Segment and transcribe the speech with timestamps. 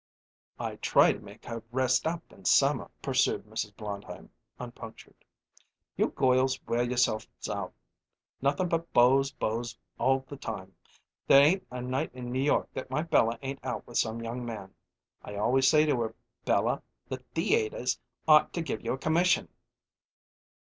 [0.57, 3.75] "I try to make her rest up in summer," pursued Mrs.
[3.77, 5.23] Blondheim, unpunctured.
[5.95, 7.75] "You goils wear yourselves out
[8.41, 10.73] nothin' but beaus, beaus all the time.
[11.27, 14.43] There ain't a night in New York that my Bella ain't out with some young
[14.43, 14.73] man.
[15.21, 16.15] I always say to her,
[16.45, 19.49] 'Bella, the theayters ought to give you a commission.'"